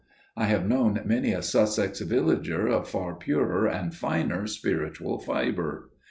[0.35, 5.91] I have known many a Sussex villager of far purer and finer spiritual fibre.